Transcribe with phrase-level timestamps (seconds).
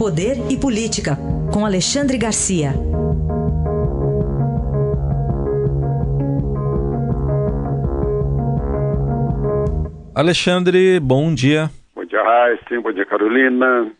[0.00, 1.14] Poder e Política,
[1.52, 2.70] com Alexandre Garcia.
[10.14, 11.68] Alexandre, bom dia.
[11.94, 12.80] Bom dia, Raíssa.
[12.80, 13.92] Bom dia, Carolina.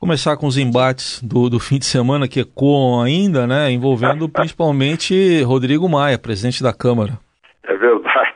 [0.00, 3.70] Começar com os embates do, do fim de semana que ecoam ainda, né?
[3.70, 7.18] Envolvendo principalmente Rodrigo Maia, presidente da Câmara.
[7.64, 8.33] É verdade.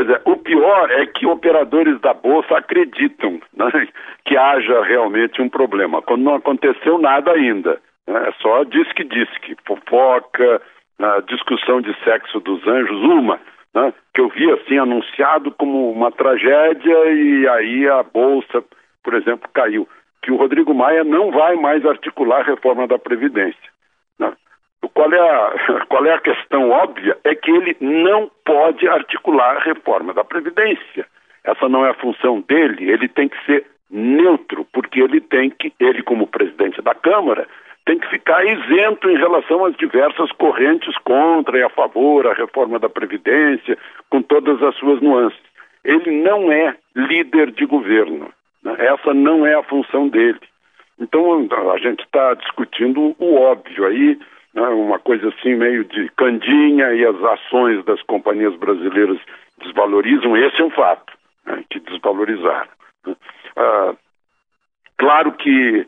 [0.00, 3.86] Pois é, o pior é que operadores da Bolsa acreditam né,
[4.24, 7.78] que haja realmente um problema, quando não aconteceu nada ainda.
[8.08, 10.62] Né, é só diz que diz que fofoca,
[10.98, 13.38] a discussão de sexo dos anjos, uma,
[13.74, 18.64] né, que eu vi assim anunciado como uma tragédia e aí a Bolsa,
[19.04, 19.86] por exemplo, caiu.
[20.22, 23.70] Que o Rodrigo Maia não vai mais articular a reforma da Previdência.
[24.18, 24.32] Né.
[25.00, 27.16] Qual é, a, qual é a questão óbvia?
[27.24, 31.06] É que ele não pode articular a reforma da Previdência.
[31.42, 35.72] Essa não é a função dele, ele tem que ser neutro, porque ele tem que,
[35.80, 37.48] ele como presidente da Câmara,
[37.86, 42.78] tem que ficar isento em relação às diversas correntes contra e a favor a reforma
[42.78, 43.78] da Previdência,
[44.10, 45.40] com todas as suas nuances.
[45.82, 48.28] Ele não é líder de governo.
[48.62, 48.76] Né?
[48.78, 50.40] Essa não é a função dele.
[51.00, 54.18] Então a gente está discutindo o óbvio aí,
[54.54, 59.18] né, uma coisa assim meio de candinha e as ações das companhias brasileiras
[59.62, 61.12] desvalorizam, esse é um fato,
[61.46, 62.70] né, que desvalorizaram.
[63.06, 63.16] Né.
[63.56, 63.94] Ah,
[64.98, 65.86] claro que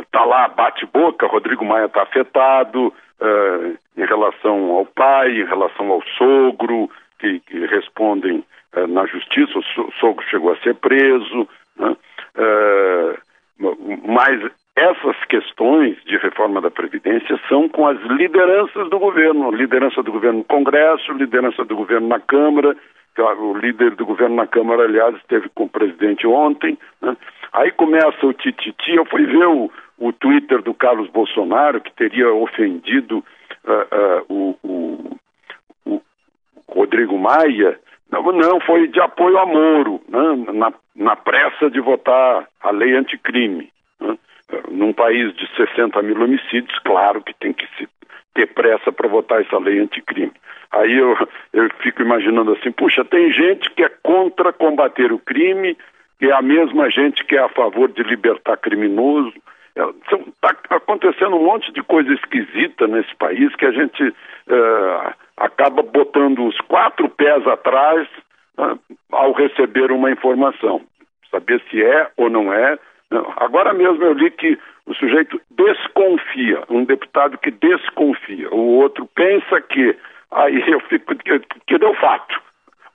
[0.00, 5.90] está ah, lá bate-boca, Rodrigo Maia está afetado ah, em relação ao pai, em relação
[5.90, 11.96] ao sogro, que, que respondem ah, na justiça, o sogro chegou a ser preso, né.
[14.04, 20.10] mas essas questões de reforma da Previdência são com as lideranças do governo, liderança do
[20.10, 22.76] governo no Congresso, liderança do governo na Câmara,
[23.16, 26.76] o líder do governo na Câmara, aliás, esteve com o presidente ontem.
[27.00, 27.16] Né?
[27.52, 28.94] Aí começa o tititi.
[28.94, 33.24] Eu fui ver o, o Twitter do Carlos Bolsonaro, que teria ofendido
[33.64, 35.16] uh, uh, o, o,
[35.86, 36.02] o,
[36.68, 37.78] Rodrigo Maia.
[38.10, 40.52] Não, não, foi de apoio a Moro, né?
[40.52, 43.72] na, na pressa de votar a lei anticrime.
[44.74, 44.84] Né?
[44.84, 47.88] num país de 60 mil homicídios, claro que tem que se
[48.34, 50.32] ter pressa para votar essa lei anticrime.
[50.72, 51.16] Aí eu,
[51.52, 55.76] eu fico imaginando assim, puxa, tem gente que é contra combater o crime,
[56.18, 59.32] que é a mesma gente que é a favor de libertar criminoso.
[59.76, 64.02] Está é, acontecendo um monte de coisa esquisita nesse país que a gente
[64.48, 68.08] é, acaba botando os quatro pés atrás
[68.58, 68.62] é,
[69.12, 70.80] ao receber uma informação.
[71.30, 72.78] Saber se é ou não é.
[73.36, 79.60] Agora mesmo eu li que o sujeito desconfia, um deputado que desconfia, o outro pensa
[79.60, 79.96] que,
[80.30, 82.42] aí eu fico, que, deu fato.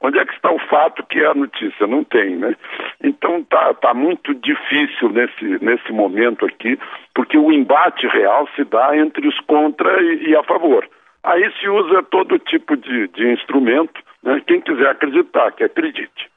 [0.02, 1.86] Onde é que está o fato que é a notícia?
[1.86, 2.56] Não tem, né?
[3.04, 6.80] Então tá, tá muito difícil nesse, nesse momento aqui,
[7.14, 10.88] porque o embate real se dá entre os contra e, e a favor.
[11.22, 14.42] Aí se usa todo tipo de, de instrumento, né?
[14.48, 16.30] quem quiser acreditar, que acredite.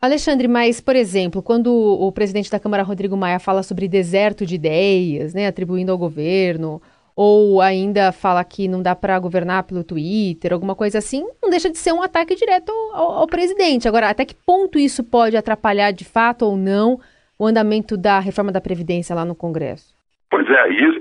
[0.00, 4.54] Alexandre, mas, por exemplo, quando o presidente da Câmara, Rodrigo Maia, fala sobre deserto de
[4.54, 6.82] ideias, né, atribuindo ao governo,
[7.16, 11.70] ou ainda fala que não dá para governar pelo Twitter, alguma coisa assim, não deixa
[11.70, 13.88] de ser um ataque direto ao, ao, presidente.
[13.88, 17.00] Agora, até que ponto isso pode atrapalhar de fato ou não
[17.38, 19.96] o andamento da reforma da Previdência lá no Congresso?
[20.28, 20.96] Pois é, e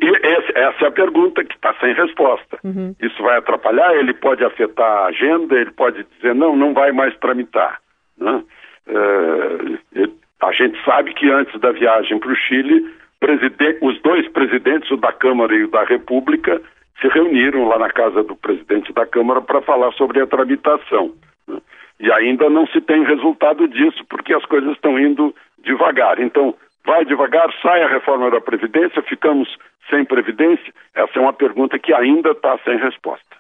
[0.56, 2.60] essa é a pergunta que está sem resposta.
[2.64, 2.96] Uhum.
[3.02, 3.94] Isso vai atrapalhar?
[3.96, 7.82] Ele pode afetar a agenda, ele pode dizer, não, não vai mais tramitar.
[8.18, 8.42] Né?
[8.88, 10.08] É,
[10.42, 12.94] a gente sabe que antes da viagem para o Chile,
[13.82, 16.62] os dois presidentes, o da Câmara e o da República,
[17.02, 21.14] se reuniram lá na casa do presidente da Câmara para falar sobre a tramitação.
[21.48, 21.60] Né?
[22.00, 26.20] E ainda não se tem resultado disso, porque as coisas estão indo devagar.
[26.20, 26.54] Então,
[26.86, 29.58] vai devagar, sai a reforma da Previdência, ficamos
[29.90, 30.74] sem Previdência?
[30.94, 33.35] Essa é uma pergunta que ainda está sem resposta.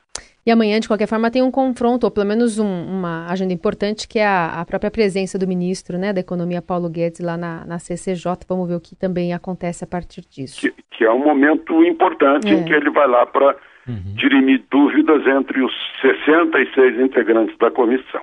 [0.45, 4.07] E amanhã, de qualquer forma, tem um confronto, ou pelo menos um, uma agenda importante,
[4.07, 7.65] que é a, a, própria presença do ministro né, da Economia, Paulo Guedes, lá na,
[7.65, 8.45] na CCJ.
[8.47, 10.61] Vamos ver o que também acontece a partir disso.
[10.61, 12.51] Que, que é um momento importante é.
[12.53, 13.55] em que ele vai lá para
[13.87, 14.13] uhum.
[14.15, 18.21] dirimir dúvidas entre os 66 integrantes da comissão.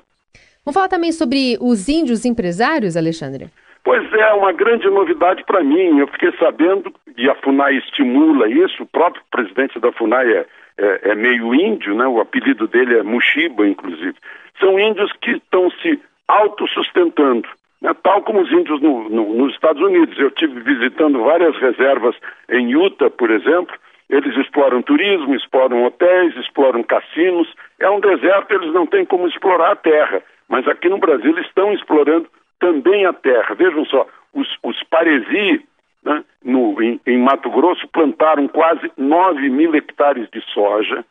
[0.65, 3.49] Vamos falar também sobre os índios empresários, Alexandre?
[3.83, 5.99] Pois é, uma grande novidade para mim.
[5.99, 10.47] Eu fiquei sabendo, e a FUNAI estimula isso, o próprio presidente da FUNAI é
[10.79, 12.07] é, é meio índio, né?
[12.07, 14.15] o apelido dele é Mushiba, inclusive.
[14.59, 17.49] São índios que estão se autossustentando,
[17.81, 17.95] né?
[18.03, 20.19] tal como os índios no, no, nos Estados Unidos.
[20.19, 22.17] Eu tive visitando várias reservas
[22.49, 23.75] em Utah, por exemplo.
[24.09, 27.49] Eles exploram turismo, exploram hotéis, exploram cassinos.
[27.81, 30.23] É um deserto, eles não têm como explorar a terra.
[30.49, 32.29] Mas aqui no Brasil estão explorando
[32.61, 33.55] também a terra.
[33.55, 35.65] Vejam só, os, os paresi,
[36.05, 41.05] né, no, em, em Mato Grosso, plantaram quase 9 mil hectares de soja,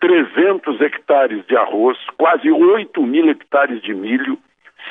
[0.00, 4.38] 300 hectares de arroz, quase 8 mil hectares de milho,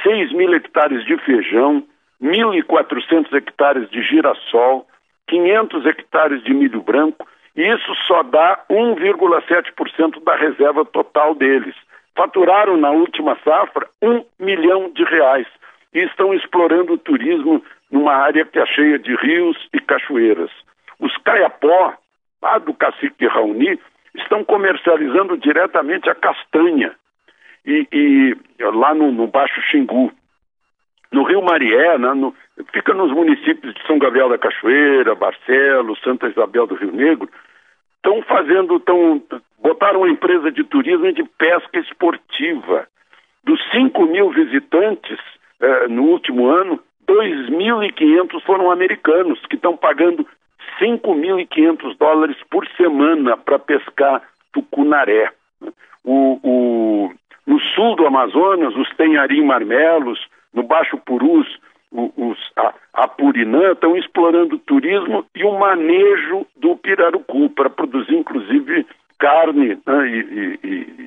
[0.01, 1.83] 6 mil hectares de feijão,
[2.21, 4.87] 1.400 hectares de girassol,
[5.27, 11.75] 500 hectares de milho branco, e isso só dá 1,7% da reserva total deles.
[12.15, 15.47] Faturaram na última safra um milhão de reais
[15.93, 17.63] e estão explorando o turismo
[17.93, 20.49] numa área que é cheia de rios e cachoeiras.
[20.99, 21.93] Os caiapó,
[22.41, 23.79] lá do cacique Raoni,
[24.15, 26.95] estão comercializando diretamente a castanha
[27.63, 30.11] e, e lá no, no, Baixo Xingu.
[31.11, 32.35] No Rio Marié, né, no,
[32.73, 37.29] fica nos municípios de São Gabriel da Cachoeira, Barcelos, Santa Isabel do Rio Negro,
[37.97, 39.21] estão fazendo, tão,
[39.59, 42.87] botaram uma empresa de turismo e de pesca esportiva.
[43.43, 45.19] Dos 5 mil visitantes
[45.59, 46.79] eh, no último ano,
[47.63, 50.27] 2.500 foram americanos, que estão pagando
[50.81, 54.21] 5.500 dólares por semana para pescar
[54.51, 55.31] tucunaré.
[56.03, 57.13] O, o,
[57.47, 60.19] no sul do Amazonas, os tenharim marmelos,
[60.53, 61.47] no Baixo Purus,
[61.91, 68.15] os, a, a Purinã estão explorando o turismo e o manejo do pirarucu para produzir,
[68.15, 68.85] inclusive,
[69.19, 71.02] carne né, e, e, e,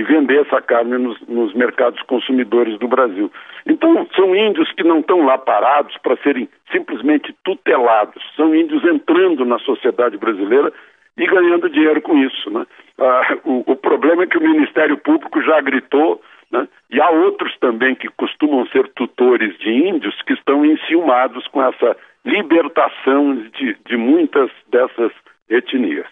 [0.00, 3.30] e, vender essa carne nos, nos, mercados consumidores do Brasil.
[3.66, 9.44] Então, são índios que não estão lá parados para serem simplesmente tutelados, são índios entrando
[9.44, 10.72] na sociedade brasileira
[11.16, 12.50] e ganhando dinheiro com isso.
[12.50, 12.66] Né?
[12.98, 16.20] Ah, o, o problema é que o Ministério Público já gritou
[16.50, 16.66] né?
[16.90, 21.96] E há outros também que costumam ser tutores de índios que estão enciumados com essa
[22.24, 25.12] libertação de, de muitas dessas
[25.48, 26.08] etnias.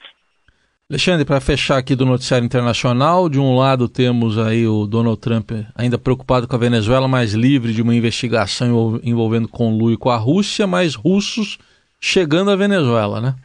[0.90, 5.52] Alexandre, para fechar aqui do noticiário internacional, de um lado temos aí o Donald Trump
[5.76, 10.67] ainda preocupado com a Venezuela, mais livre de uma investigação envolvendo conluio com a Rússia,
[10.67, 11.61] mas russos
[12.00, 13.37] chegando à Venezuela, né?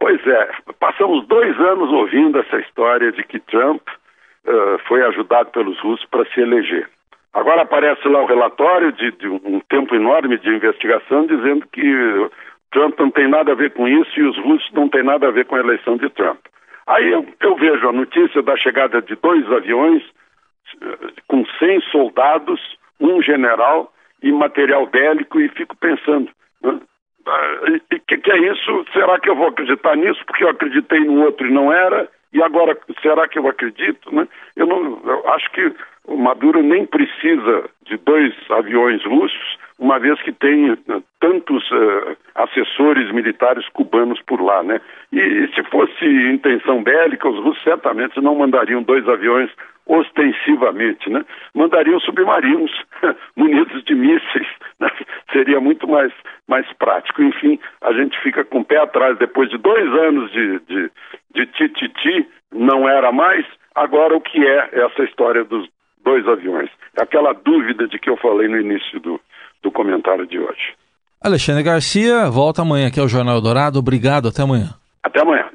[0.00, 0.48] Pois é,
[0.80, 6.24] passamos dois anos ouvindo essa história de que Trump uh, foi ajudado pelos russos para
[6.32, 6.88] se eleger.
[7.34, 12.30] Agora aparece lá o relatório de, de, um tempo enorme de investigação dizendo que
[12.72, 15.30] Trump não tem nada a ver com isso e os russos não têm nada a
[15.30, 16.38] ver com a eleição de Trump.
[16.86, 22.60] Aí eu, eu vejo a notícia da chegada de dois aviões uh, com 100 soldados,
[23.00, 23.92] um general
[24.22, 26.30] e material bélico e fico pensando,
[26.62, 26.80] né?
[27.26, 28.86] Uh, que, que é isso?
[28.92, 30.24] Será que eu vou acreditar nisso?
[30.26, 32.08] Porque eu acreditei no outro e não era.
[32.32, 34.14] E agora, será que eu acredito?
[34.14, 34.28] Né?
[34.54, 35.72] Eu, não, eu acho que
[36.04, 42.16] o Maduro nem precisa de dois aviões russos, uma vez que tem né, tantos uh,
[42.34, 44.80] assessores militares cubanos por lá, né?
[45.12, 49.50] E, e, se fosse intenção bélica, os russos certamente não mandariam dois aviões
[49.86, 51.24] ostensivamente, né?
[51.54, 52.72] Mandariam submarinos
[53.36, 54.48] munidos de mísseis,
[54.80, 54.90] né?
[55.32, 56.12] seria muito mais,
[56.48, 57.22] mais prático.
[57.22, 60.90] Enfim, a gente fica com o pé atrás depois de dois anos de, de,
[61.34, 63.44] de tititi, não era mais.
[63.74, 65.68] Agora, o que é essa história dos
[66.02, 66.70] dois aviões?
[66.98, 69.20] Aquela dúvida de que eu falei no início do,
[69.66, 70.74] do comentário de hoje.
[71.20, 73.80] Alexandre Garcia, volta amanhã aqui ao Jornal Dourado.
[73.80, 74.70] Obrigado, até amanhã.
[75.02, 75.46] Até amanhã.